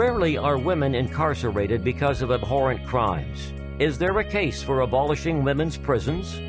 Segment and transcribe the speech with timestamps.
[0.00, 3.52] Rarely are women incarcerated because of abhorrent crimes.
[3.78, 6.40] Is there a case for abolishing women's prisons?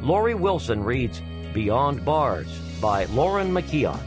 [0.00, 1.20] Laurie Wilson reads
[1.52, 2.46] Beyond Bars
[2.80, 3.98] by Lauren McKeon.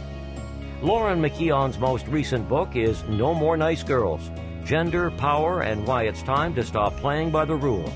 [0.82, 4.32] Lauren McKeon's most recent book is No More Nice Girls
[4.64, 7.92] Gender, Power, and Why It's Time to Stop Playing by the Rules.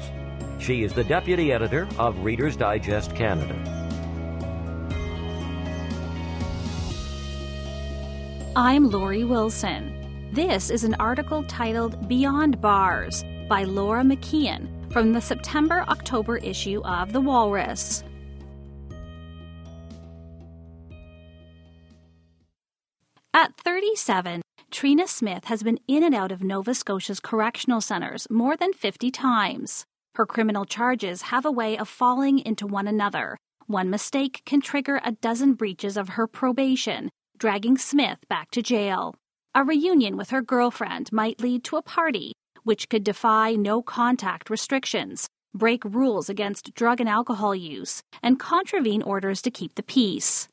[0.60, 3.56] She is the deputy editor of Reader's Digest Canada.
[8.58, 9.93] I'm Laurie Wilson.
[10.34, 16.82] This is an article titled Beyond Bars by Lauren McKeon from the September October issue
[16.86, 18.04] of The Walrus.
[23.36, 28.58] At 37, Trina Smith has been in and out of Nova Scotia's correctional centres more
[28.58, 29.86] than 50 times.
[30.16, 33.38] Her criminal charges have a way of falling into one another.
[33.68, 39.14] One mistake can trigger a dozen breaches of her probation, dragging Smith back to jail.
[39.56, 44.50] A reunion with her girlfriend might lead to a party, which could defy no contact
[44.50, 50.48] restrictions, break rules against drug and alcohol use, and contravene orders to keep the peace.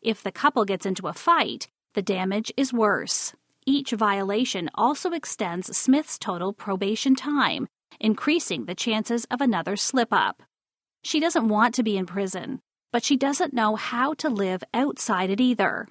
[0.00, 3.34] If the couple gets into a fight, the damage is worse.
[3.66, 7.66] Each violation also extends Smith's total probation time,
[7.98, 10.44] increasing the chances of another slip up.
[11.02, 12.60] She doesn't want to be in prison,
[12.92, 15.88] but she doesn't know how to live outside it either.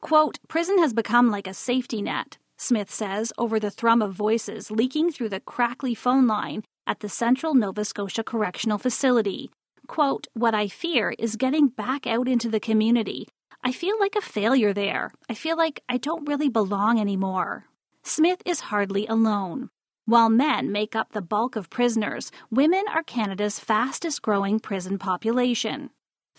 [0.00, 4.70] Quote, prison has become like a safety net, Smith says over the thrum of voices
[4.70, 9.50] leaking through the crackly phone line at the Central Nova Scotia Correctional Facility.
[9.86, 13.26] Quote, what I fear is getting back out into the community
[13.66, 15.10] I feel like a failure there.
[15.28, 17.64] I feel like I don't really belong anymore.
[18.04, 19.70] Smith is hardly alone.
[20.04, 25.90] While men make up the bulk of prisoners, women are Canada's fastest growing prison population.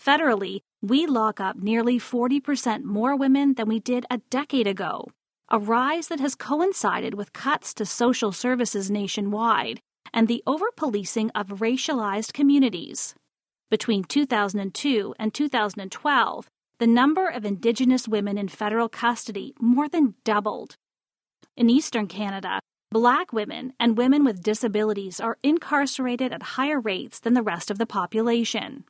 [0.02, 5.08] Federally, we lock up nearly 40% more women than we did a decade ago,
[5.50, 9.80] a rise that has coincided with cuts to social services nationwide
[10.12, 13.14] and the overpolicing of racialized communities.
[13.70, 16.48] Between 2002 and 2012,
[16.78, 20.76] the number of Indigenous women in federal custody more than doubled.
[21.56, 22.60] In Eastern Canada,
[22.90, 27.76] Black women and women with disabilities are incarcerated at higher rates than the rest of
[27.76, 28.84] the population.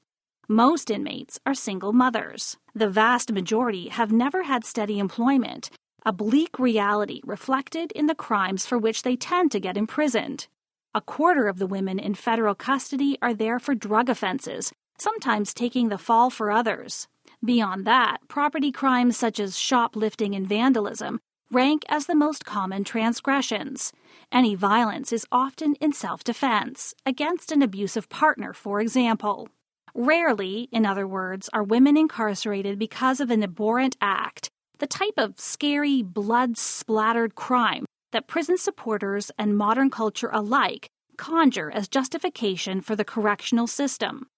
[0.51, 2.57] Most inmates are single mothers.
[2.75, 5.71] The vast majority have never had steady employment,
[6.07, 10.47] a bleak reality reflected in the crimes for which they tend to get imprisoned.
[10.95, 15.91] A quarter of the women in federal custody are there for drug offenses, sometimes taking
[15.91, 17.09] the fall for others.
[17.45, 21.21] Beyond that, property crimes such as shoplifting and vandalism
[21.51, 23.93] rank as the most common transgressions.
[24.33, 29.49] Any violence is often in self defense, against an abusive partner, for example.
[29.95, 35.41] Rarely, in other words, are women incarcerated because of an abhorrent act, the type of
[35.41, 42.97] scary, blood splattered crime that prison supporters and modern culture alike conjure as justification for
[42.97, 44.29] the correctional system.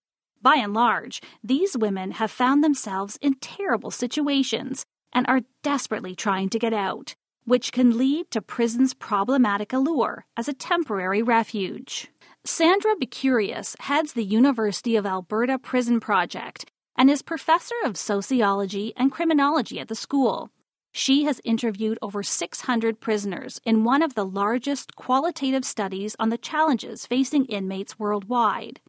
[0.43, 6.49] By and large, these women have found themselves in terrible situations and are desperately trying
[6.49, 12.09] to get out, which can lead to prison's problematic allure as a temporary refuge.
[12.47, 16.65] Sandra Bucerius heads the University of Alberta Prison Project
[16.97, 20.49] and is professor of sociology and criminology at the school.
[20.91, 26.39] She has interviewed over 600 prisoners in one of the largest qualitative studies on the
[26.39, 28.81] challenges facing inmates worldwide.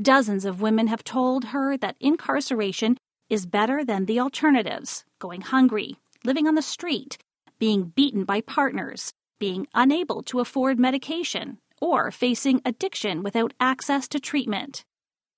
[0.00, 2.98] Dozens of women have told her that incarceration
[3.30, 7.16] is better than the alternatives going hungry, living on the street,
[7.58, 14.20] being beaten by partners, being unable to afford medication, or facing addiction without access to
[14.20, 14.84] treatment.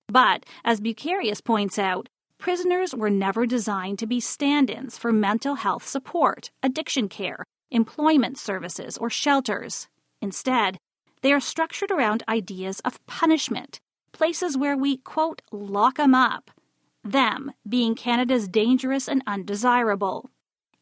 [0.09, 2.09] But, as Bucerius points out,
[2.39, 8.39] prisoners were never designed to be stand ins for mental health support, addiction care, employment
[8.39, 9.89] services, or shelters.
[10.21, 10.79] Instead,
[11.23, 13.79] they are structured around ideas of punishment,
[14.13, 16.51] places where we, quote, lock 'em up,
[17.05, 20.31] them being Canada's dangerous and undesirable.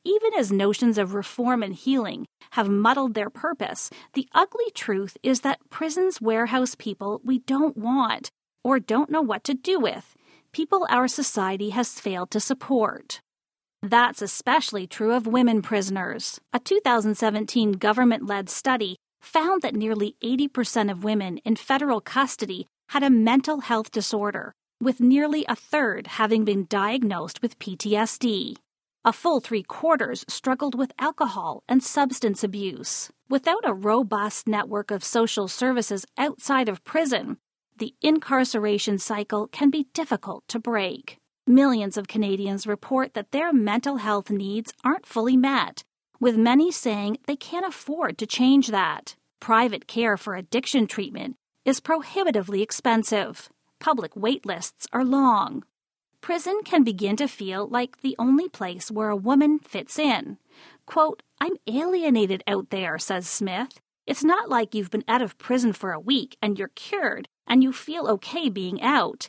[0.04, 5.40] Even as notions of reform and healing have muddled their purpose, the ugly truth is
[5.40, 8.30] that prisons warehouse people we don't want
[8.62, 10.14] or don't know what to do with,
[10.52, 13.20] people our society has failed to support.
[13.82, 16.40] That's especially true of women prisoners.
[16.52, 23.02] A 2017 government led study found that nearly 80% of women in federal custody had
[23.02, 28.56] a mental health disorder, with nearly a third having been diagnosed with PTSD.
[29.04, 33.10] A full three quarters struggled with alcohol and substance abuse.
[33.30, 37.36] Without a robust network of social services outside of prison,
[37.76, 41.16] the incarceration cycle can be difficult to break.
[41.46, 45.84] Millions of Canadians report that their mental health needs aren't fully met,
[46.18, 49.14] with many saying they can't afford to change that.
[49.38, 53.48] Private care for addiction treatment is prohibitively expensive.
[53.78, 55.62] Public wait lists are long.
[56.20, 60.38] Prison can begin to feel like the only place where a woman fits in.
[60.86, 63.80] Quote, I'm alienated out there, says Smith.
[64.06, 67.62] It's not like you've been out of prison for a week and you're cured and
[67.62, 69.28] you feel okay being out.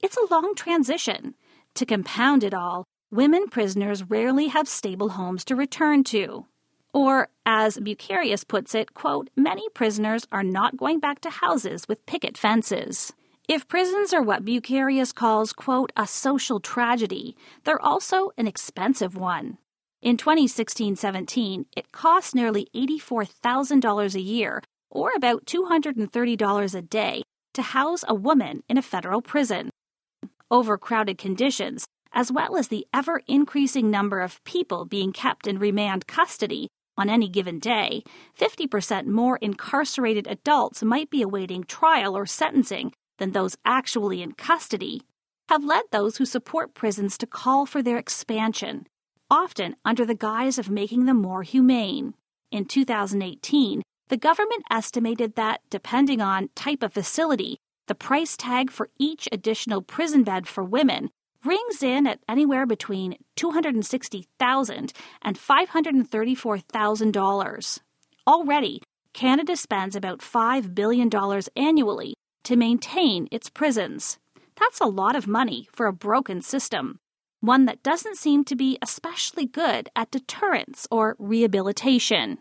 [0.00, 1.34] It's a long transition.
[1.74, 6.46] To compound it all, women prisoners rarely have stable homes to return to.
[6.92, 12.06] Or, as Bucerius puts it, quote, many prisoners are not going back to houses with
[12.06, 13.12] picket fences.
[13.48, 17.34] If prisons are what Bucerius calls, quote, a social tragedy,
[17.64, 19.56] they're also an expensive one.
[20.02, 27.22] In 2016 17, it cost nearly $84,000 a year, or about $230 a day,
[27.54, 29.70] to house a woman in a federal prison.
[30.50, 36.06] Overcrowded conditions, as well as the ever increasing number of people being kept in remand
[36.06, 36.68] custody,
[36.98, 38.02] on any given day,
[38.38, 45.02] 50% more incarcerated adults might be awaiting trial or sentencing than those actually in custody,
[45.48, 48.86] have led those who support prisons to call for their expansion,
[49.30, 52.14] often under the guise of making them more humane.
[52.50, 58.90] In 2018, the government estimated that, depending on type of facility, the price tag for
[58.98, 61.10] each additional prison bed for women
[61.44, 64.92] rings in at anywhere between $260,000
[65.22, 67.78] and $534,000.
[68.26, 68.82] Already,
[69.12, 71.10] Canada spends about $5 billion
[71.56, 72.14] annually
[72.48, 74.18] to maintain its prisons.
[74.58, 76.98] That's a lot of money for a broken system,
[77.40, 82.38] one that doesn't seem to be especially good at deterrence or rehabilitation.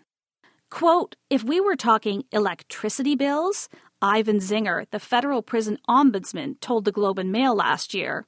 [0.71, 3.67] Quote, if we were talking electricity bills,
[4.01, 8.25] Ivan Zinger, the federal prison ombudsman, told the Globe and Mail last year,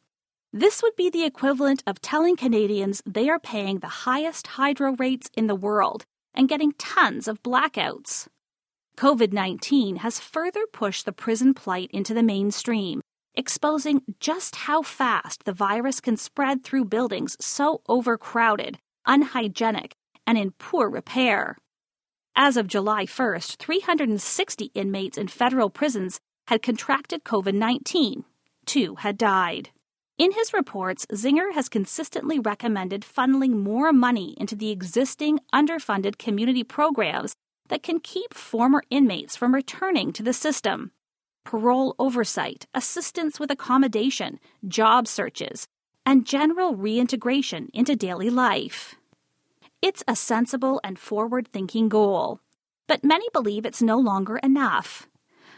[0.52, 5.30] this would be the equivalent of telling Canadians they are paying the highest hydro rates
[5.38, 8.28] in the world and getting tons of blackouts.
[9.00, 13.00] COVID 19 has further pushed the prison plight into the mainstream,
[13.34, 19.94] exposing just how fast the virus can spread through buildings so overcrowded, unhygienic,
[20.28, 21.56] and in poor repair.
[22.36, 28.26] As of July 1st, 360 inmates in federal prisons had contracted COVID 19.
[28.66, 29.70] Two had died.
[30.18, 36.66] In his reports, Zinger has consistently recommended funneling more money into the existing underfunded community
[36.66, 37.34] programs
[37.70, 40.92] that can keep former inmates from returning to the system.
[41.46, 45.68] Parole oversight, assistance with accommodation, job searches,
[46.06, 48.96] and general reintegration into daily life.
[49.82, 52.42] It's a sensible and forward thinking goal,
[52.88, 55.08] but many believe it's no longer enough.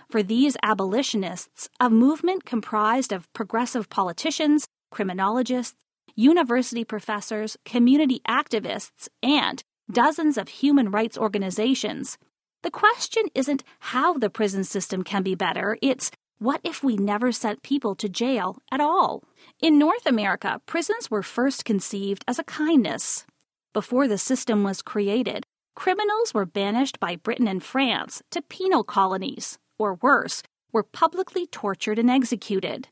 [0.09, 5.77] For these abolitionists, a movement comprised of progressive politicians, criminologists,
[6.15, 12.17] university professors, community activists, and dozens of human rights organizations,
[12.63, 17.31] the question isn't how the prison system can be better, it's what if we never
[17.31, 19.23] sent people to jail at all?
[19.61, 23.25] In North America, prisons were first conceived as a kindness.
[23.73, 25.43] Before the system was created,
[25.75, 31.99] criminals were banished by Britain and France to penal colonies, or worse, were publicly tortured
[31.99, 32.87] and executed.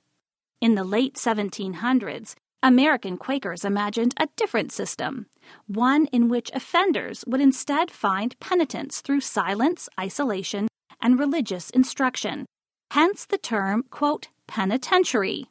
[0.62, 5.28] In the late 1700s, American Quakers imagined a different system,
[5.68, 10.68] one in which offenders would instead find penitence through silence, isolation,
[11.02, 12.46] and religious instruction,
[12.92, 15.46] hence the term, quote, penitentiary.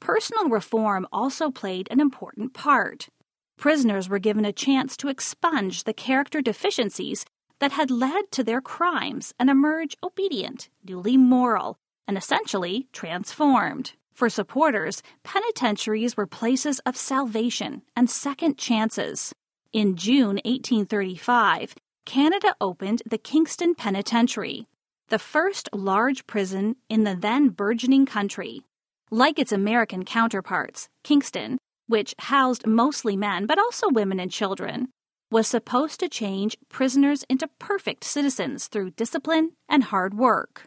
[0.00, 3.08] Personal reform also played an important part.
[3.56, 7.24] Prisoners were given a chance to expunge the character deficiencies
[7.58, 13.94] that had led to their crimes and emerge obedient, duly moral, and essentially transformed.
[14.18, 19.32] For supporters, penitentiaries were places of salvation and second chances.
[19.72, 24.66] In June 1835, Canada opened the Kingston Penitentiary,
[25.06, 28.64] the first large prison in the then burgeoning country.
[29.12, 31.56] Like its American counterparts, Kingston,
[31.86, 34.88] which housed mostly men but also women and children,
[35.30, 40.64] was supposed to change prisoners into perfect citizens through discipline and hard work.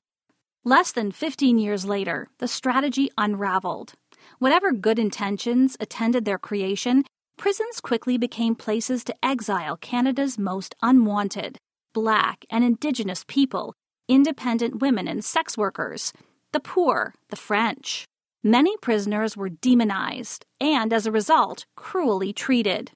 [0.64, 3.94] Less than 15 years later, the strategy unraveled.
[4.38, 7.04] Whatever good intentions attended their creation,
[7.36, 11.58] prisons quickly became places to exile Canada's most unwanted,
[11.94, 13.74] black and indigenous people,
[14.08, 16.14] independent women and sex workers,
[16.52, 18.06] the poor, the French.
[18.44, 22.92] Many prisoners were demonized and, as a result, cruelly treated.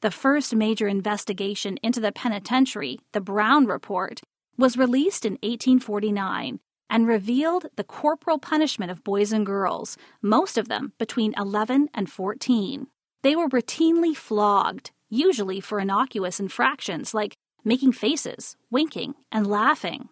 [0.00, 4.22] The first major investigation into the penitentiary, the Brown Report,
[4.56, 10.68] was released in 1849 and revealed the corporal punishment of boys and girls, most of
[10.68, 12.86] them between 11 and 14.
[13.22, 20.08] They were routinely flogged, usually for innocuous infractions like making faces, winking, and laughing.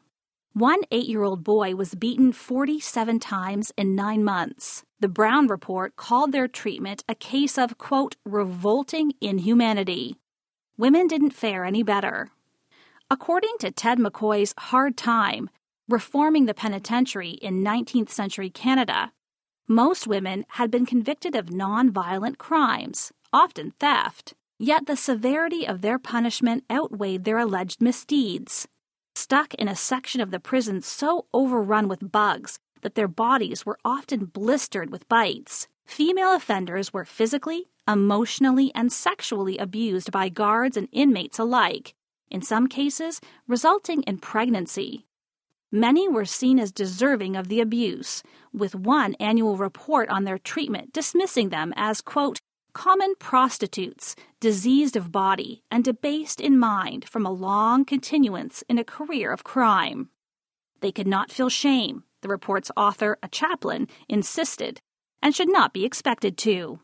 [0.52, 4.84] One eight year old boy was beaten 47 times in nine months.
[5.00, 10.16] The Brown Report called their treatment a case of, quote, revolting inhumanity.
[10.76, 12.30] Women didn't fare any better.
[13.10, 15.50] According to Ted McCoy's Hard Time,
[15.88, 19.12] Reforming the Penitentiary in 19th Century Canada,
[19.68, 25.98] most women had been convicted of non-violent crimes, often theft, yet the severity of their
[25.98, 28.66] punishment outweighed their alleged misdeeds
[29.14, 33.78] stuck in a section of the prison so overrun with bugs that their bodies were
[33.84, 35.68] often blistered with bites.
[35.86, 41.94] Female offenders were physically, emotionally, and sexually abused by guards and inmates alike,
[42.30, 45.06] in some cases, resulting in pregnancy.
[45.74, 50.92] Many were seen as deserving of the abuse, with one annual report on their treatment
[50.92, 52.38] dismissing them as, quote,
[52.74, 58.84] common prostitutes, diseased of body and debased in mind from a long continuance in a
[58.84, 60.10] career of crime.
[60.80, 64.80] They could not feel shame, the report's author, a chaplain, insisted,
[65.20, 66.78] and should not be expected to.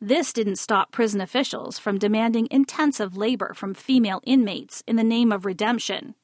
[0.00, 5.30] This didn't stop prison officials from demanding intensive labor from female inmates in the name
[5.30, 6.16] of redemption.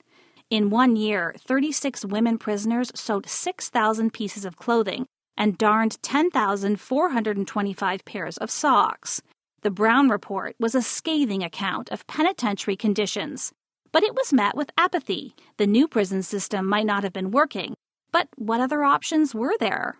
[0.50, 8.36] In one year, 36 women prisoners sewed 6,000 pieces of clothing and darned 10,425 pairs
[8.36, 9.22] of socks.
[9.62, 13.52] The Brown Report was a scathing account of penitentiary conditions,
[13.92, 15.36] but it was met with apathy.
[15.56, 17.74] The new prison system might not have been working,
[18.10, 19.98] but what other options were there?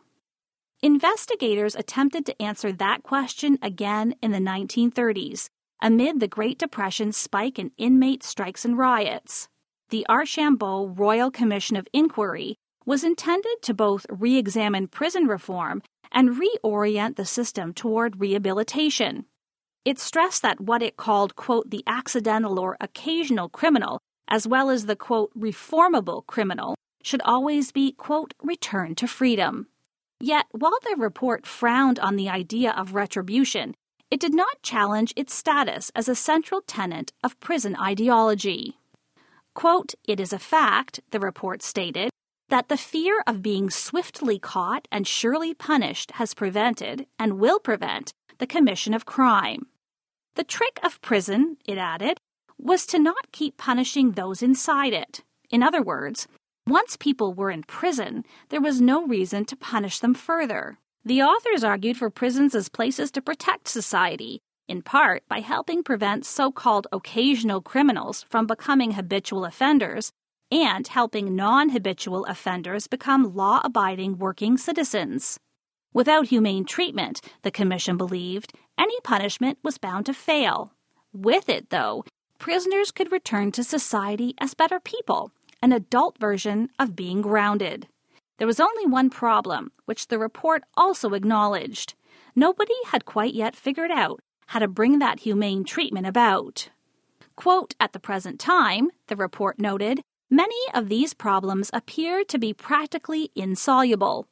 [0.83, 5.47] Investigators attempted to answer that question again in the 1930s,
[5.80, 9.49] amid the Great Depression's spike in inmate strikes and riots.
[9.90, 12.54] The Archambault Royal Commission of Inquiry
[12.87, 15.82] was intended to both re examine prison reform
[16.12, 19.25] and reorient the system toward rehabilitation.
[19.85, 24.87] It stressed that what it called, quote, the accidental or occasional criminal, as well as
[24.87, 29.66] the, quote, reformable criminal, should always be, quote, returned to freedom.
[30.20, 33.75] Yet, while the report frowned on the idea of retribution,
[34.09, 38.76] it did not challenge its status as a central tenet of prison ideology.
[39.61, 42.09] Quote, it is a fact, the report stated,
[42.49, 48.11] that the fear of being swiftly caught and surely punished has prevented, and will prevent,
[48.38, 49.67] the commission of crime.
[50.35, 52.17] The trick of prison, it added,
[52.57, 55.21] was to not keep punishing those inside it.
[55.50, 56.26] In other words,
[56.67, 60.79] once people were in prison, there was no reason to punish them further.
[61.05, 64.40] The authors argued for prisons as places to protect society,
[64.71, 70.12] in part by helping prevent so called occasional criminals from becoming habitual offenders
[70.53, 75.41] and helping non habitual offenders become law abiding working citizens.
[75.93, 80.73] Without humane treatment, the Commission believed, any punishment was bound to fail.
[81.12, 82.05] With it, though,
[82.39, 87.89] prisoners could return to society as better people, an adult version of being grounded.
[88.39, 91.95] There was only one problem, which the report also acknowledged.
[92.37, 96.71] Nobody had quite yet figured out how to bring that humane treatment about.
[97.37, 102.52] Quote, at the present time, the report noted, Many of these problems appear to be
[102.52, 104.26] practically insoluble.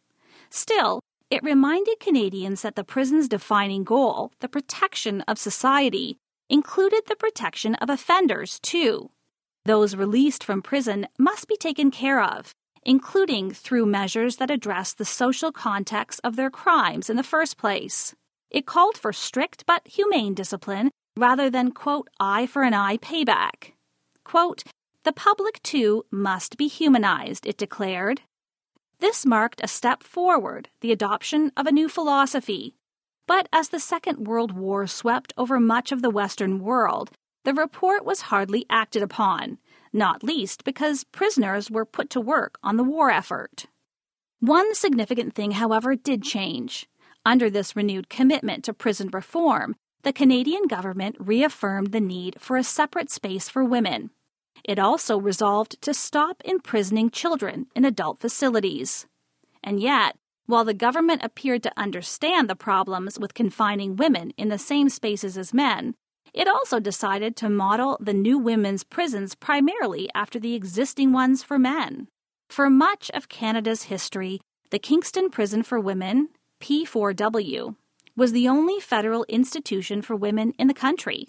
[0.50, 6.16] Still, it reminded Canadians that the prison's defining goal, the protection of society,
[6.48, 9.10] included the protection of offenders, too.
[9.66, 12.52] Those released from prison must be taken care of,
[12.84, 18.16] including through measures that address the social context of their crimes in the first place.
[18.50, 23.72] It called for strict but humane discipline rather than, quote, eye for an eye payback.
[24.24, 24.64] Quote,
[25.04, 28.22] the public, too, must be humanized, it declared.
[29.00, 32.74] This marked a step forward, the adoption of a new philosophy.
[33.26, 37.10] But as the Second World War swept over much of the Western world,
[37.44, 39.58] the report was hardly acted upon,
[39.92, 43.66] not least because prisoners were put to work on the war effort.
[44.40, 46.88] One significant thing, however, did change.
[47.28, 52.64] Under this renewed commitment to prison reform, the Canadian government reaffirmed the need for a
[52.64, 54.08] separate space for women.
[54.64, 59.06] It also resolved to stop imprisoning children in adult facilities.
[59.62, 60.16] And yet,
[60.48, 65.36] While the government appeared to understand the problems with confining women in the same spaces
[65.36, 65.94] as men,
[66.32, 71.58] it also decided to model the new women's prisons primarily after the existing ones for
[71.58, 72.08] men.
[72.48, 77.76] For much of Canada's history, the Kingston Prison for Women, P4W,
[78.16, 81.28] was the only federal institution for women in the country.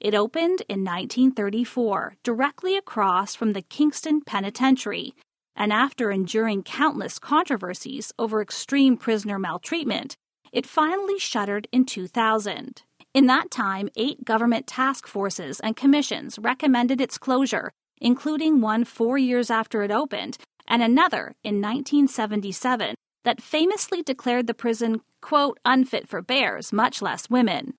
[0.00, 5.14] It opened in 1934, directly across from the Kingston Penitentiary,
[5.54, 10.16] and after enduring countless controversies over extreme prisoner maltreatment,
[10.52, 12.82] it finally shuttered in 2000.
[13.14, 19.18] In that time, eight government task forces and commissions recommended its closure, including one four
[19.18, 26.08] years after it opened, and another in 1977 that famously declared the prison, quote, unfit
[26.08, 27.74] for bears, much less women.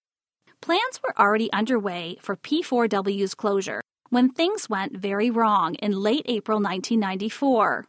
[0.62, 6.58] Plans were already underway for P4W's closure when things went very wrong in late April
[6.58, 7.86] 1994.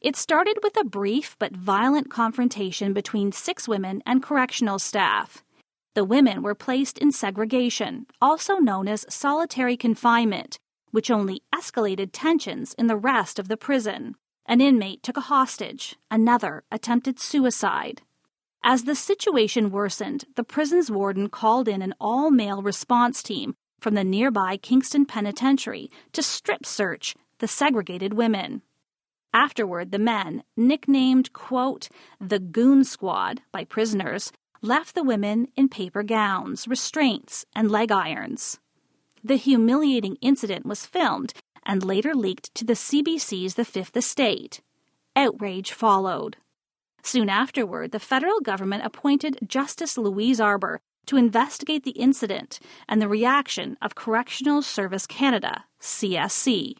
[0.00, 5.44] It started with a brief but violent confrontation between six women and correctional staff.
[5.94, 10.58] The women were placed in segregation, also known as solitary confinement,
[10.90, 14.14] which only escalated tensions in the rest of the prison.
[14.48, 18.00] An inmate took a hostage, another attempted suicide.
[18.64, 23.92] As the situation worsened, the prison's warden called in an all male response team from
[23.92, 28.62] the nearby Kingston Penitentiary to strip search the segregated women.
[29.34, 36.02] Afterward, the men, nicknamed, quote, the Goon Squad by prisoners, left the women in paper
[36.02, 38.58] gowns, restraints, and leg irons.
[39.22, 41.34] The humiliating incident was filmed
[41.68, 44.62] and later leaked to the CBC's The Fifth Estate.
[45.14, 46.38] Outrage followed.
[47.02, 52.58] Soon afterward, the federal government appointed Justice Louise Arbour to investigate the incident
[52.88, 56.74] and the reaction of Correctional Service Canada, CSC.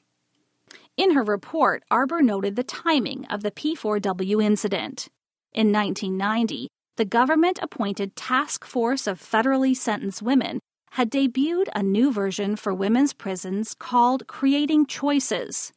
[0.96, 5.08] In her report, Arbour noted the timing of the P4W incident.
[5.52, 10.58] In 1990, the government appointed Task Force of Federally Sentenced Women
[10.92, 15.72] had debuted a new version for women's prisons called Creating Choices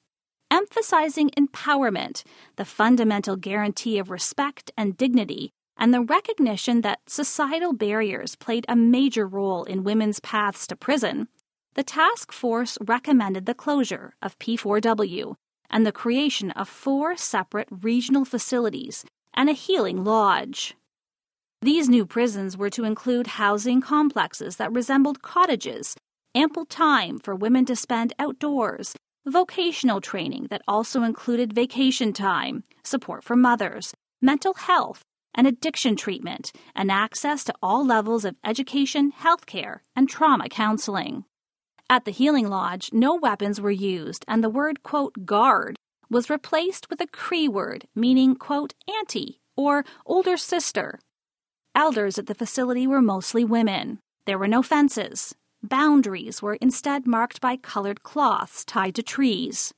[0.52, 2.24] emphasizing empowerment,
[2.58, 8.76] the fundamental guarantee of respect and dignity, and the recognition that societal barriers played a
[8.76, 11.28] major role in women's paths to prison,
[11.74, 15.36] the task force recommended the closure of P4W
[15.70, 20.76] and the creation of four separate regional facilities and a healing lodge.
[21.64, 25.96] These new prisons were to include housing complexes that resembled cottages,
[26.34, 28.96] ample time for women to spend outdoors,
[29.28, 33.94] vocational training that also included vacation time, support for mothers,
[34.24, 35.04] mental health,
[35.36, 41.26] and addiction treatment, and access to all levels of education, healthcare, and trauma counseling.
[41.88, 45.76] At the Healing Lodge, no weapons were used, and the word, quote, guard
[46.10, 50.98] was replaced with a Cree word meaning, quote, auntie or older sister.
[51.74, 54.00] Elders at the facility were mostly women.
[54.26, 59.74] There were no fences, boundaries were instead marked by colored cloths tied to trees.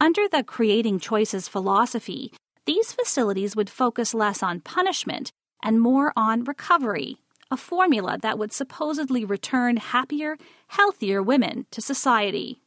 [0.00, 2.32] Under the Creating Choices philosophy,
[2.66, 5.30] these facilities would focus less on punishment
[5.62, 7.18] and more on recovery,
[7.50, 10.36] a formula that would supposedly return happier,
[10.68, 12.60] healthier women to society.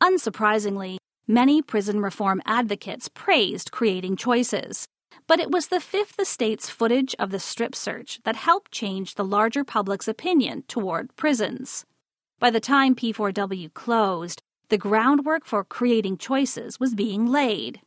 [0.00, 4.86] Unsurprisingly, many prison reform advocates praised Creating Choices.
[5.26, 9.24] But it was the Fifth Estate's footage of the strip search that helped change the
[9.24, 11.84] larger public's opinion toward prisons.
[12.38, 17.80] By the time P4W closed, the groundwork for creating choices was being laid.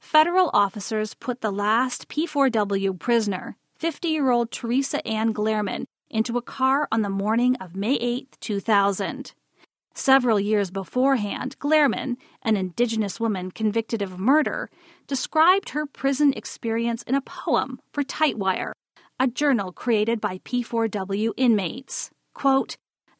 [0.00, 6.42] Federal officers put the last P4W prisoner, 50 year old Teresa Ann Glehrman, into a
[6.42, 9.32] car on the morning of May 8, 2000.
[9.96, 14.68] Several years beforehand, Glehrman, an Indigenous woman convicted of murder,
[15.06, 18.72] described her prison experience in a poem for Tightwire,
[19.20, 22.10] a journal created by P4W inmates.
[22.34, 22.76] Quote,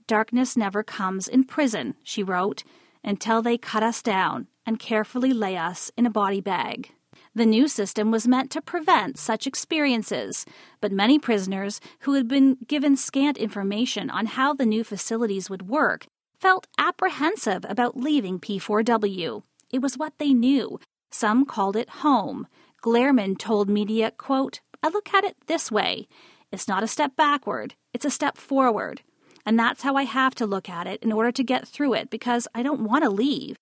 [0.09, 2.65] Darkness never comes in prison, she wrote,
[3.05, 6.91] until they cut us down and carefully lay us in a body bag.
[7.37, 10.45] The new system was meant to prevent such experiences,
[10.81, 15.69] but many prisoners who had been given scant information on how the new facilities would
[15.69, 16.07] work
[16.45, 19.43] felt apprehensive about leaving P4W.
[19.71, 20.79] It was what they knew.
[21.11, 22.49] Some called it home.
[22.83, 26.07] Glehrman told media, quote, I look at it this way.
[26.53, 29.01] It's not a step backward, it's a step forward.
[29.47, 32.11] And that's how I have to look at it in order to get through it
[32.11, 33.57] because I don't want to leave.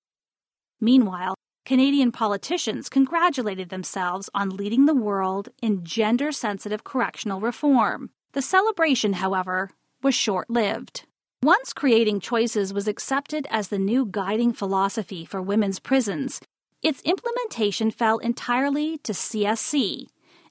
[0.80, 8.10] Meanwhile, Canadian politicians congratulated themselves on leading the world in gender sensitive correctional reform.
[8.32, 9.70] The celebration, however,
[10.02, 11.04] was short lived.
[11.44, 16.40] Once creating choices was accepted as the new guiding philosophy for women's prisons,
[16.82, 20.06] its implementation fell entirely to CSC,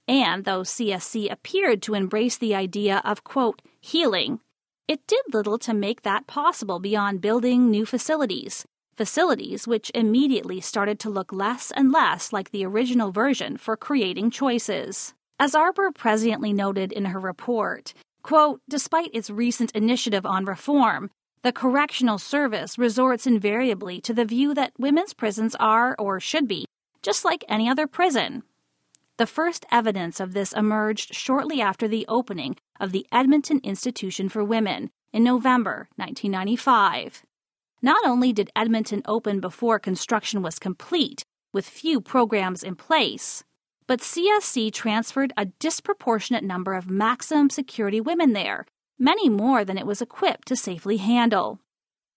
[0.06, 4.42] And though CSC appeared to embrace the idea of, quote, healing,
[4.88, 11.00] it did little to make that possible beyond building new facilities, facilities which immediately started
[11.00, 15.14] to look less and less like the original version for creating choices.
[15.40, 21.10] As Arbour presciently noted in her report, quote, despite its recent initiative on reform,
[21.44, 26.66] the Correctional Service resorts invariably to the view that women's prisons are, or should be,
[27.02, 28.44] just like any other prison.
[29.18, 34.44] The first evidence of this emerged shortly after the opening of the Edmonton Institution for
[34.44, 37.24] Women in November 1995.
[37.82, 43.44] Not only did Edmonton open before construction was complete, with few programs in place,
[43.92, 48.66] but CSC transferred a disproportionate number of maximum security women there
[48.98, 51.60] many more than it was equipped to safely handle.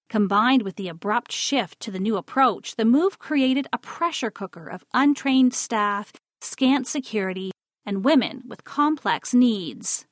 [0.09, 4.69] Combined with the abrupt shift to the new approach, the move created a pressure cooker
[4.69, 7.51] of untrained staff, scant security,
[7.85, 10.07] and women with complex needs.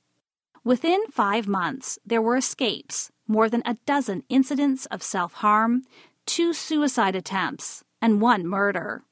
[0.65, 5.85] Within five months, there were escapes, more than a dozen incidents of self harm,
[6.27, 9.05] two suicide attempts, and one murder.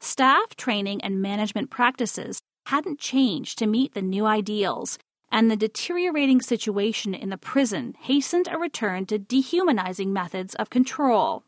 [0.00, 4.98] Staff training and management practices hadn't changed to meet the new ideals,
[5.30, 11.44] and the deteriorating situation in the prison hastened a return to dehumanizing methods of control.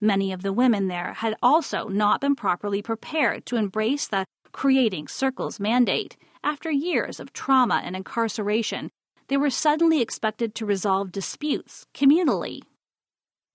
[0.00, 5.08] Many of the women there had also not been properly prepared to embrace the creating
[5.08, 6.16] circles mandate.
[6.44, 8.90] After years of trauma and incarceration,
[9.26, 12.62] they were suddenly expected to resolve disputes communally.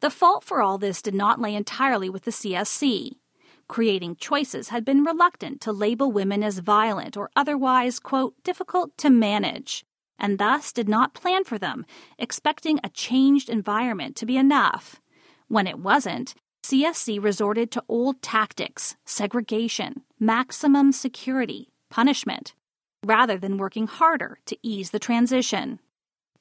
[0.02, 3.14] The fault for all this did not lay entirely with the CSC.
[3.74, 9.10] Creating Choices had been reluctant to label women as violent or otherwise, quote, difficult to
[9.10, 9.84] manage,
[10.20, 11.84] and thus did not plan for them,
[12.20, 15.02] expecting a changed environment to be enough.
[15.48, 22.54] When it wasn't, CSC resorted to old tactics, segregation, maximum security, punishment,
[23.04, 25.80] rather than working harder to ease the transition.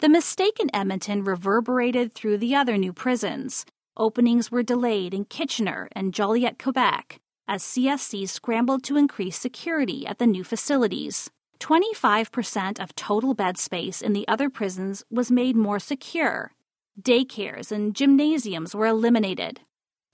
[0.01, 3.64] The mistake in Edmonton reverberated through the other new prisons.
[3.97, 10.19] Openings were delayed in Kitchener and Joliette, Quebec, as CSC scrambled to increase security at
[10.19, 11.31] the new facilities.
[11.61, 16.53] 25% of total bed space in the other prisons was made more secure.
[17.01, 19.61] Daycares and gymnasiums were eliminated.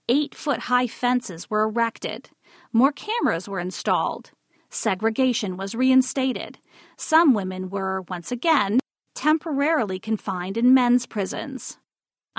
[0.07, 2.29] Eight foot high fences were erected.
[2.71, 4.31] More cameras were installed.
[4.69, 6.59] Segregation was reinstated.
[6.97, 8.79] Some women were, once again,
[9.15, 11.78] temporarily confined in men's prisons.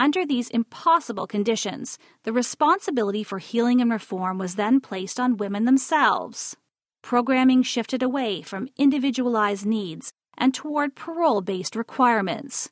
[0.01, 5.67] Under these impossible conditions, the responsibility for healing and reform was then placed on women
[5.67, 6.57] themselves.
[7.03, 12.71] Programming shifted away from individualized needs and toward parole based requirements.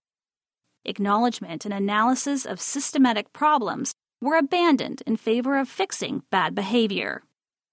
[0.87, 7.21] Acknowledgement and analysis of systematic problems were abandoned in favor of fixing bad behavior.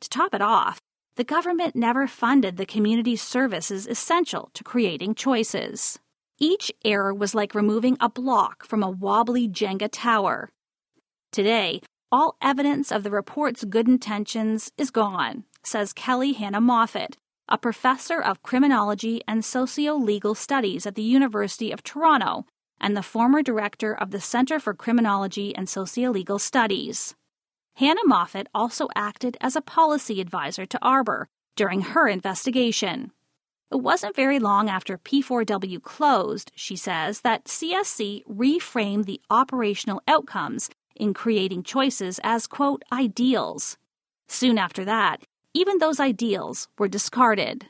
[0.01, 0.79] To top it off,
[1.15, 5.97] the government never funded the community services essential to creating choices.
[6.39, 10.49] Each error was like removing a block from a wobbly Jenga tower.
[11.31, 17.15] Today, all evidence of the report's good intentions is gone, says Kelly Hannah Moffat,
[17.47, 22.45] a professor of criminology and socio legal studies at the University of Toronto
[22.81, 27.15] and the former director of the Center for Criminology and Sociolegal Studies.
[27.75, 33.11] Hannah Moffat also acted as a policy advisor to Arbour during her investigation.
[33.71, 40.69] It wasn't very long after P4W closed, she says, that CSC reframed the operational outcomes
[40.95, 43.77] in creating choices as, quote, ideals.
[44.27, 45.23] Soon after that,
[45.53, 47.67] even those ideals were discarded.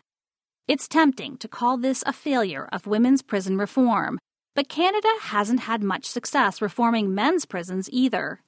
[0.68, 4.20] It's tempting to call this a failure of women's prison reform,
[4.54, 8.42] but Canada hasn't had much success reforming men's prisons either.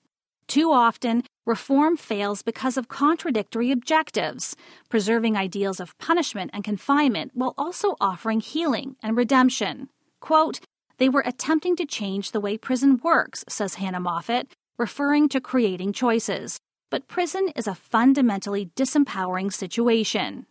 [0.48, 4.56] Too often, reform fails because of contradictory objectives,
[4.90, 9.90] preserving ideals of punishment and confinement while also offering healing and redemption.
[10.22, 10.62] Quote,
[11.00, 15.94] they were attempting to change the way prison works, says Hannah Moffat, referring to creating
[15.94, 16.60] choices.
[16.90, 20.46] But prison is a fundamentally disempowering situation.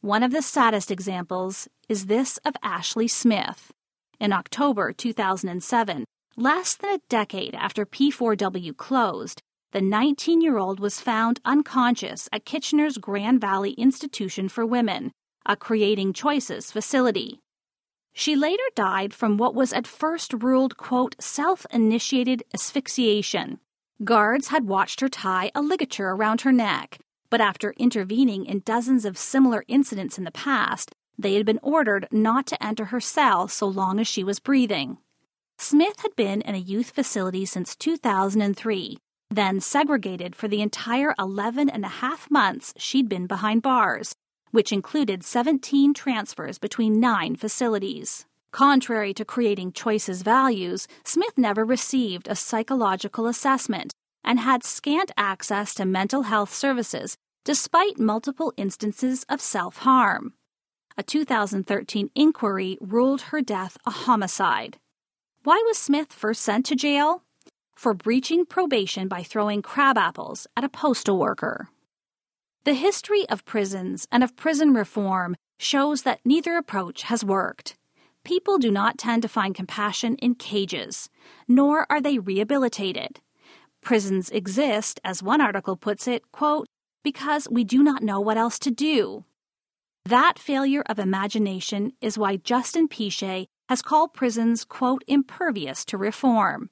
[0.00, 3.72] One of the saddest examples is this of Ashley Smith.
[4.20, 6.04] In October 2007,
[6.38, 9.40] Less than a decade after P4W closed,
[9.72, 15.12] the 19 year old was found unconscious at Kitchener's Grand Valley Institution for Women,
[15.46, 17.40] a Creating Choices facility.
[18.12, 23.58] She later died from what was at first ruled, quote, self initiated asphyxiation.
[24.04, 26.98] Guards had watched her tie a ligature around her neck,
[27.30, 32.06] but after intervening in dozens of similar incidents in the past, they had been ordered
[32.12, 34.98] not to enter her cell so long as she was breathing.
[35.58, 38.98] Smith had been in a youth facility since 2003,
[39.30, 44.14] then segregated for the entire 11 and a half months she'd been behind bars,
[44.50, 48.26] which included 17 transfers between nine facilities.
[48.52, 53.92] Contrary to creating Choice's values, Smith never received a psychological assessment
[54.22, 60.34] and had scant access to mental health services despite multiple instances of self harm.
[60.98, 64.78] A 2013 inquiry ruled her death a homicide.
[65.46, 67.22] Why was Smith first sent to jail?
[67.76, 71.68] For breaching probation by throwing crab apples at a postal worker.
[72.64, 77.76] The history of prisons and of prison reform shows that neither approach has worked.
[78.24, 81.10] People do not tend to find compassion in cages,
[81.46, 83.20] nor are they rehabilitated.
[83.80, 86.66] Prisons exist, as one article puts it, quote,
[87.04, 89.24] because we do not know what else to do.
[90.04, 96.70] That failure of imagination is why Justin Piche has called prisons, quote, impervious to reform.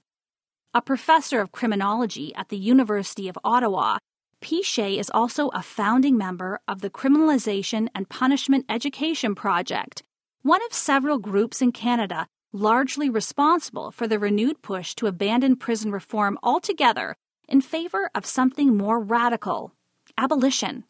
[0.72, 3.98] A professor of criminology at the University of Ottawa,
[4.40, 10.02] Piche is also a founding member of the Criminalization and Punishment Education Project,
[10.42, 15.90] one of several groups in Canada largely responsible for the renewed push to abandon prison
[15.90, 17.16] reform altogether
[17.48, 19.72] in favor of something more radical
[20.16, 20.84] abolition.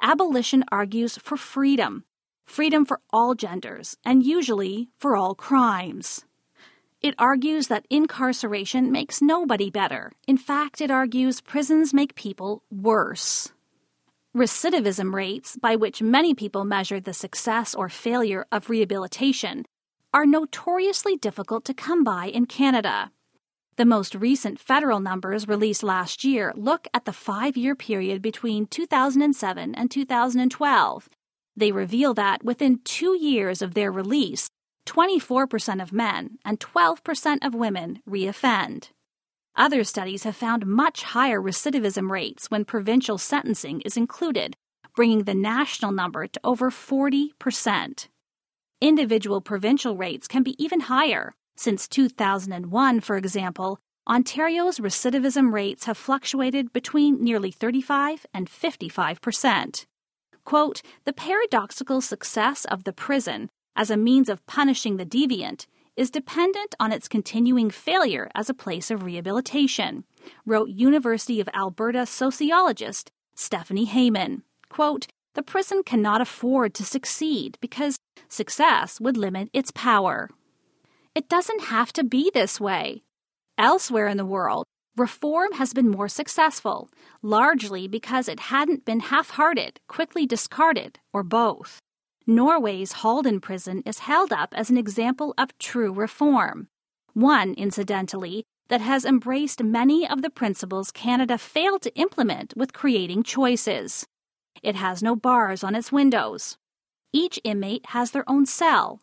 [0.00, 2.04] Abolition argues for freedom,
[2.48, 6.24] freedom for all genders, and usually for all crimes.
[7.00, 10.10] It argues that incarceration makes nobody better.
[10.26, 13.52] In fact, it argues prisons make people worse.
[14.36, 19.64] Recidivism rates, by which many people measure the success or failure of rehabilitation,
[20.12, 23.12] are notoriously difficult to come by in Canada.
[23.76, 28.66] The most recent federal numbers released last year look at the five year period between
[28.66, 31.08] 2007 and 2012.
[31.58, 34.48] They reveal that within two years of their release,
[34.86, 38.90] 24% of men and 12% of women reoffend.
[39.56, 44.54] Other studies have found much higher recidivism rates when provincial sentencing is included,
[44.94, 48.06] bringing the national number to over 40%.
[48.80, 55.98] Individual provincial rates can be even higher, since 2001, for example, Ontario's recidivism rates have
[55.98, 59.86] fluctuated between nearly 35 and 55 percent.
[60.48, 66.10] Quote, the paradoxical success of the prison as a means of punishing the deviant is
[66.10, 70.04] dependent on its continuing failure as a place of rehabilitation,
[70.46, 74.42] wrote University of Alberta sociologist Stephanie Hayman.
[74.70, 77.98] Quote, the prison cannot afford to succeed because
[78.30, 80.30] success would limit its power.
[81.14, 83.02] It doesn't have to be this way.
[83.58, 84.64] Elsewhere in the world,
[84.98, 86.90] reform has been more successful,
[87.22, 91.78] largely because it hadn't been half hearted, quickly discarded, or both.
[92.26, 96.68] Norway's Halden prison is held up as an example of true reform.
[97.14, 103.22] One, incidentally, that has embraced many of the principles Canada failed to implement with creating
[103.22, 104.06] choices.
[104.62, 106.58] It has no bars on its windows.
[107.12, 109.00] Each inmate has their own cell,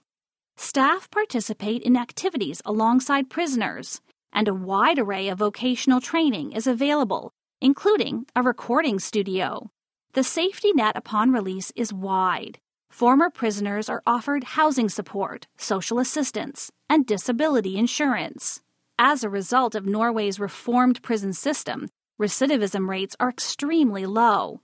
[0.57, 3.99] Staff participate in activities alongside prisoners,
[4.35, 9.71] and a wide array of vocational training is available, including a recording studio.
[10.13, 12.59] The safety net upon release is wide.
[12.91, 18.61] Former prisoners are offered housing support, social assistance, and disability insurance.
[18.99, 21.87] As a result of Norway's reformed prison system,
[22.21, 24.59] recidivism rates are extremely low.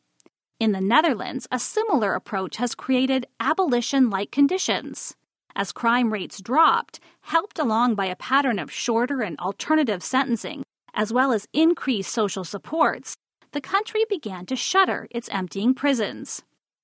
[0.59, 5.15] In the Netherlands, a similar approach has created abolition like conditions
[5.55, 11.13] as crime rates dropped, helped along by a pattern of shorter and alternative sentencing, as
[11.13, 13.15] well as increased social supports,
[13.51, 16.41] the country began to shutter its emptying prisons.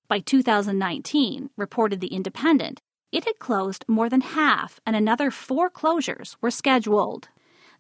[0.08, 2.80] By 2019, reported The Independent,
[3.12, 7.30] it had closed more than half, and another four closures were scheduled.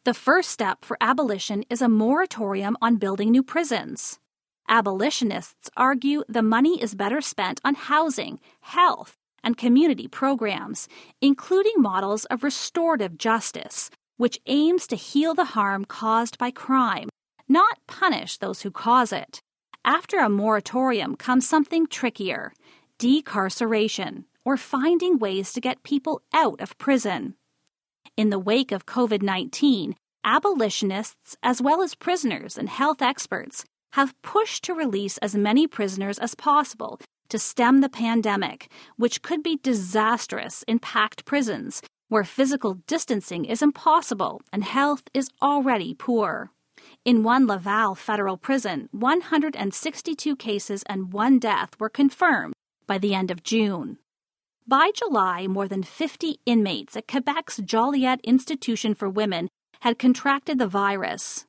[0.06, 4.19] The first step for abolition is a moratorium on building new prisons.
[4.69, 10.89] Abolitionists argue the money is better spent on housing, health, and community programs,
[11.21, 17.07] including models of restorative justice, which aims to heal the harm caused by crime,
[17.47, 19.39] not punish those who cause it.
[19.86, 22.51] After a moratorium comes something trickier
[22.99, 27.36] decarceration, or finding ways to get people out of prison.
[28.17, 34.19] In the wake of COVID 19, abolitionists, as well as prisoners and health experts, have
[34.23, 39.59] pushed to release as many prisoners as possible to stem the pandemic, which could be
[39.63, 46.51] disastrous in packed prisons where physical distancing is impossible and health is already poor.
[47.03, 52.53] In one Laval federal prison, 162 cases and one death were confirmed
[52.85, 53.97] by the end of June.
[54.65, 59.47] By July, more than 50 inmates at Quebec's Joliette Institution for Women
[59.81, 61.45] had contracted the virus.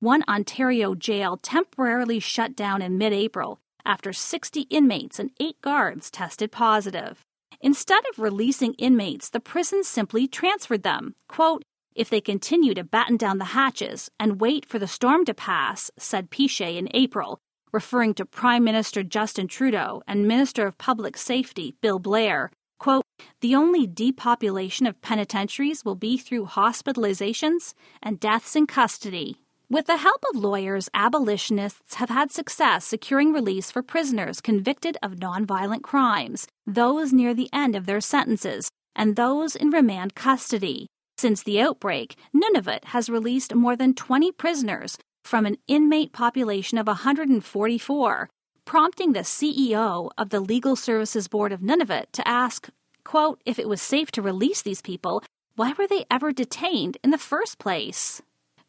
[0.00, 6.10] One Ontario jail temporarily shut down in mid April after 60 inmates and 8 guards
[6.10, 7.24] tested positive.
[7.60, 11.14] Instead of releasing inmates, the prison simply transferred them.
[11.28, 11.62] Quote,
[11.94, 15.90] if they continue to batten down the hatches and wait for the storm to pass,
[15.98, 17.38] said Piché in April,
[17.72, 23.04] referring to Prime Minister Justin Trudeau and Minister of Public Safety Bill Blair, quote,
[23.40, 29.36] the only depopulation of penitentiaries will be through hospitalizations and deaths in custody.
[29.72, 35.12] With the help of lawyers, abolitionists have had success securing release for prisoners convicted of
[35.12, 40.88] nonviolent crimes, those near the end of their sentences, and those in remand custody.
[41.16, 46.86] Since the outbreak, Nunavut has released more than 20 prisoners from an inmate population of
[46.86, 48.28] 144,
[48.66, 52.68] prompting the CEO of the Legal Services Board of Nunavut to ask,
[53.04, 55.24] quote, if it was safe to release these people,
[55.56, 58.20] why were they ever detained in the first place?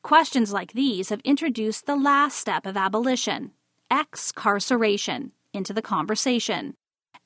[0.03, 3.51] Questions like these have introduced the last step of abolition
[3.89, 6.73] excarceration into the conversation.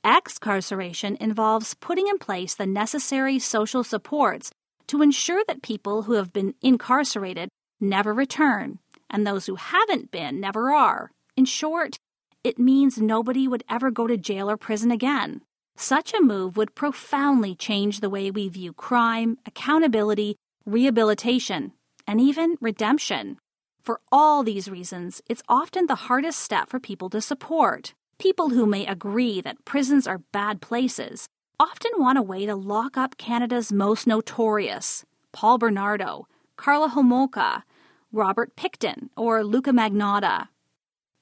[0.04, 4.52] Excarceration involves putting in place the necessary social supports
[4.86, 8.78] to ensure that people who have been incarcerated never return,
[9.10, 11.10] and those who haven't been never are.
[11.36, 11.98] In short,
[12.44, 15.42] it means nobody would ever go to jail or prison again.
[15.78, 20.36] Such a move would profoundly change the way we view crime, accountability,
[20.66, 21.72] rehabilitation,
[22.08, 23.38] and even redemption.
[23.82, 27.94] For all these reasons, it's often the hardest step for people to support.
[28.18, 31.28] People who may agree that prisons are bad places
[31.60, 37.64] often want a way to lock up Canada's most notorious Paul Bernardo, Karla Homolka,
[38.12, 40.48] Robert Pickton, or Luka Magnotta.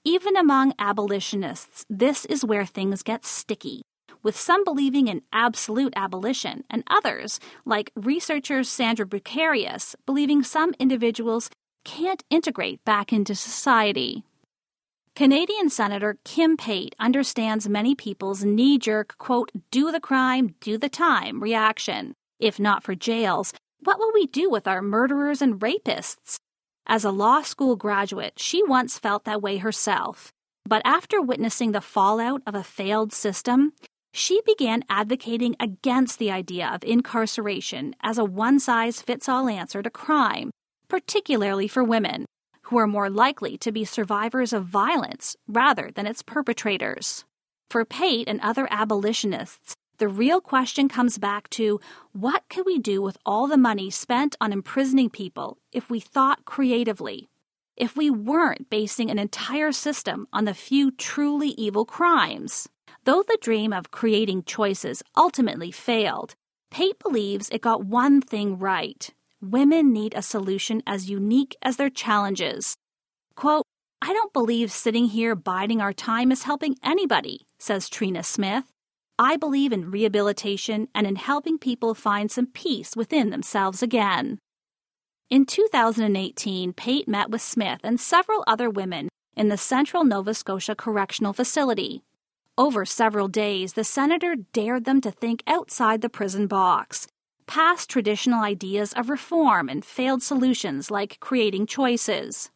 [0.05, 3.81] Even among abolitionists, this is where things get sticky
[4.25, 11.51] with some believing in absolute abolition, and others, like researcher Sandra Bucerius, believing some individuals
[11.83, 14.23] can't integrate back into society.
[15.15, 20.89] Canadian Senator Kim Pate understands many people's knee jerk, quote, do the crime, do the
[20.89, 22.15] time reaction.
[22.39, 26.37] If not for jails, what will we do with our murderers and rapists?
[26.87, 30.31] As a law school graduate, she once felt that way herself.
[30.67, 33.73] But after witnessing the fallout of a failed system,
[34.15, 39.83] she began advocating against the idea of incarceration as a one size fits all answer
[39.83, 40.51] to crime,
[40.87, 42.25] particularly for women,
[42.61, 47.25] who are more likely to be survivors of violence rather than its perpetrators.
[47.69, 51.81] For Pate and other abolitionists, the real question comes back to
[52.13, 56.45] what could we do with all the money spent on imprisoning people if we thought
[56.45, 57.27] creatively?
[57.75, 62.69] If we weren't basing an entire system on the few truly evil crimes?
[63.05, 66.33] Though the dream of creating choices ultimately failed,
[66.71, 69.11] Pate believes it got one thing right.
[69.39, 72.75] Women need a solution as unique as their challenges.
[73.35, 73.63] Quote,
[74.01, 78.65] I don't believe sitting here biding our time is helping anybody, says Trina Smith.
[79.19, 84.39] I believe in rehabilitation and in helping people find some peace within themselves again.
[85.29, 90.75] In 2018, Pate met with Smith and several other women in the Central Nova Scotia
[90.75, 92.01] Correctional Facility.
[92.57, 97.05] Over several days, the senator dared them to think outside the prison box,
[97.47, 102.49] past traditional ideas of reform and failed solutions like creating choices.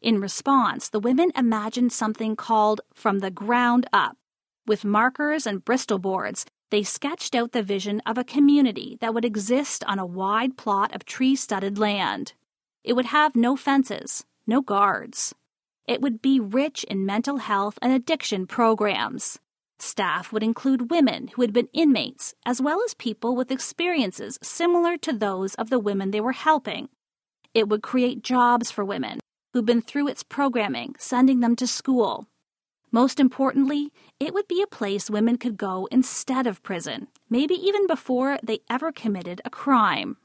[0.00, 4.16] In response, the women imagined something called From the Ground Up.
[4.66, 9.26] With markers and Bristol boards, they sketched out the vision of a community that would
[9.26, 12.32] exist on a wide plot of tree studded land.
[12.84, 15.34] It would have no fences, no guards.
[15.86, 19.38] It would be rich in mental health and addiction programs.
[19.78, 24.96] Staff would include women who had been inmates, as well as people with experiences similar
[24.98, 26.88] to those of the women they were helping.
[27.52, 29.18] It would create jobs for women
[29.52, 32.28] who'd been through its programming, sending them to school.
[32.92, 37.86] Most importantly, it would be a place women could go instead of prison, maybe even
[37.86, 40.16] before they ever committed a crime.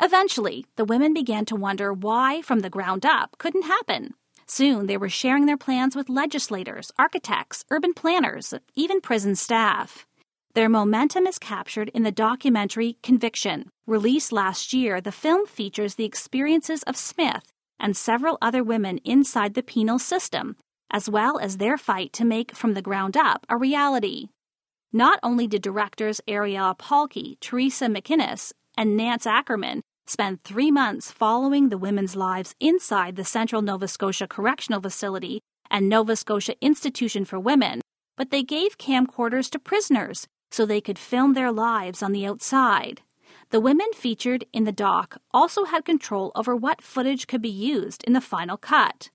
[0.00, 4.14] Eventually, the women began to wonder why, from the ground up, couldn't happen.
[4.46, 10.06] Soon they were sharing their plans with legislators, architects, urban planners, even prison staff.
[10.54, 13.70] Their momentum is captured in the documentary Conviction.
[13.86, 19.54] Released last year, the film features the experiences of Smith and several other women inside
[19.54, 20.56] the penal system,
[20.90, 24.28] as well as their fight to make From the Ground Up a reality.
[24.92, 31.68] Not only did directors Ariella Pahlke, Teresa MacInnes, and Nance Ackerman spent three months following
[31.68, 35.40] the women's lives inside the Central Nova Scotia Correctional Facility
[35.70, 37.80] and Nova Scotia Institution for Women,
[38.16, 43.02] but they gave camcorders to prisoners so they could film their lives on the outside.
[43.50, 48.04] The women featured in the doc also had control over what footage could be used
[48.04, 49.10] in the final cut.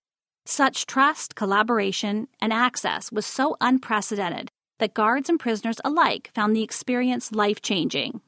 [0.46, 6.64] Such trust, collaboration, and access was so unprecedented that guards and prisoners alike found the
[6.64, 8.22] experience life changing.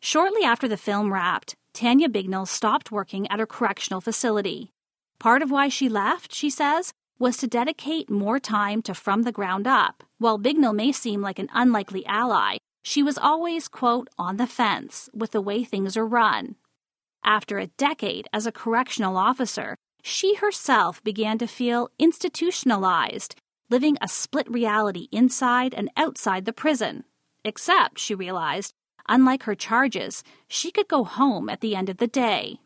[0.00, 4.70] Shortly after the film wrapped, Tanya Bignell stopped working at her correctional facility.
[5.18, 9.32] Part of why she left, she says, was to dedicate more time to From the
[9.32, 10.02] Ground Up.
[10.18, 15.10] While Bignell may seem like an unlikely ally, she was always, quote, on the fence
[15.12, 16.56] with the way things are run.
[17.22, 23.34] After a decade as a correctional officer, she herself began to feel institutionalized,
[23.68, 27.04] living a split reality inside and outside the prison.
[27.44, 28.72] Except, she realized,
[29.08, 32.60] unlike her charges, she could go home at the end of the day.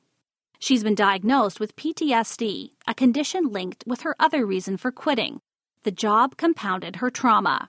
[0.58, 5.40] She's been diagnosed with PTSD, a condition linked with her other reason for quitting.
[5.82, 7.68] The job compounded her trauma.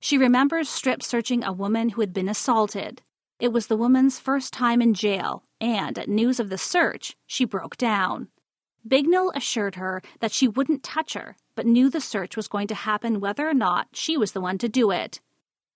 [0.00, 3.02] She remembers strip searching a woman who had been assaulted.
[3.38, 7.44] It was the woman's first time in jail, and at news of the search, she
[7.44, 8.28] broke down.
[8.86, 12.74] Bignell assured her that she wouldn't touch her, but knew the search was going to
[12.74, 15.20] happen whether or not she was the one to do it.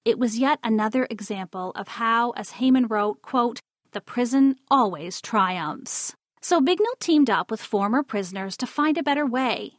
[0.04, 3.60] It was yet another example of how, as Hayman wrote, quote,
[3.92, 6.14] the prison always triumphs.
[6.42, 9.78] So Bignell teamed up with former prisoners to find a better way.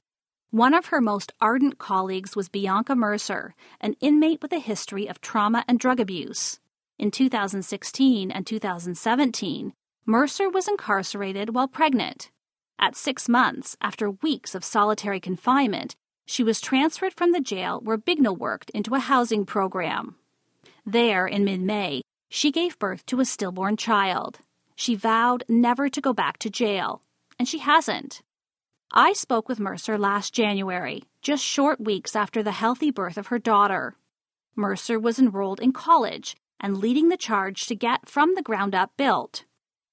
[0.49, 5.21] One of her most ardent colleagues was Bianca Mercer, an inmate with a history of
[5.21, 6.59] trauma and drug abuse.
[6.97, 9.73] In 2016 and 2017,
[10.07, 12.32] Mercer was incarcerated while pregnant.
[12.80, 15.95] At six months, after weeks of solitary confinement,
[16.26, 20.15] she was transferred from the jail where Bignell worked into a housing program.
[20.86, 24.39] There, in mid May, she gave birth to a stillborn child.
[24.76, 27.01] She vowed never to go back to jail,
[27.39, 28.21] and she hasn't.
[28.91, 33.39] I spoke with Mercer last January, just short weeks after the healthy birth of her
[33.39, 33.95] daughter.
[34.55, 38.91] Mercer was enrolled in college and leading the charge to get from the ground up
[38.97, 39.43] built.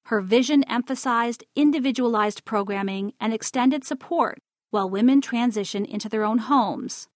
[0.06, 4.38] Her vision emphasized individualized programming and extended support
[4.72, 7.06] while women transition into their own homes.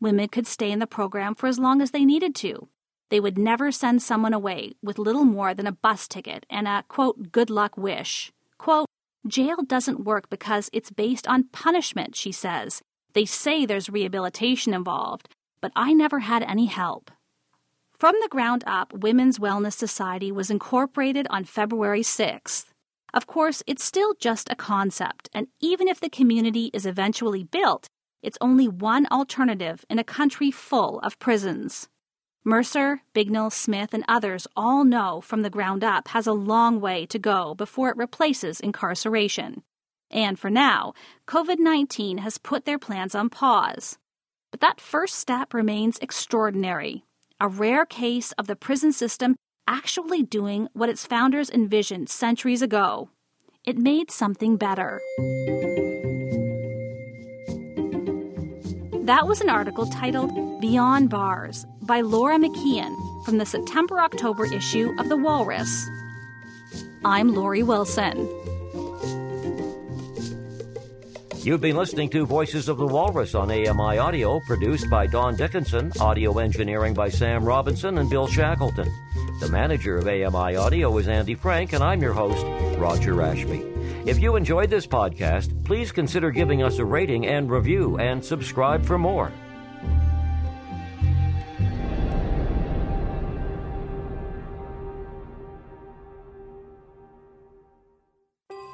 [0.00, 2.68] Women could stay in the program for as long as they needed to,
[3.08, 6.84] they would never send someone away with little more than a bus ticket and a,
[6.88, 8.32] quote, good luck wish.
[8.58, 8.86] Quote,
[9.26, 12.82] jail doesn't work because it's based on punishment, she says.
[13.14, 15.28] They say there's rehabilitation involved,
[15.62, 17.10] but I never had any help.
[17.98, 22.66] From the ground up, Women's Wellness Society was incorporated on February 6th.
[23.14, 27.88] Of course, it's still just a concept, and even if the community is eventually built,
[28.22, 31.88] it's only one alternative in a country full of prisons.
[32.44, 37.04] Mercer, Bignell, Smith, and others all know from the ground up has a long way
[37.06, 39.62] to go before it replaces incarceration.
[40.10, 40.94] And for now,
[41.26, 43.98] COVID 19 has put their plans on pause.
[44.52, 47.04] But that first step remains extraordinary
[47.38, 49.36] a rare case of the prison system
[49.66, 53.10] actually doing what its founders envisioned centuries ago.
[53.64, 55.00] It made something better.
[59.04, 64.92] That was an article titled Beyond Bars by Lauren McKeon from the September October issue
[64.98, 65.88] of The Walrus.
[67.04, 68.28] I'm Laurie Wilson.
[71.36, 75.92] You've been listening to Voices of the Walrus on AMI Audio, produced by Don Dickinson,
[76.00, 78.92] audio engineering by Sam Robinson and Bill Shackleton.
[79.38, 82.42] The manager of AMI Audio is Andy Frank, and I'm your host,
[82.78, 83.58] Roger Ashby.
[84.06, 88.86] If you enjoyed this podcast, please consider giving us a rating and review and subscribe
[88.86, 89.30] for more.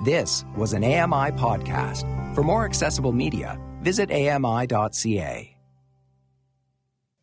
[0.04, 2.34] This was an AMI podcast.
[2.36, 5.51] For more accessible media, visit ami.ca.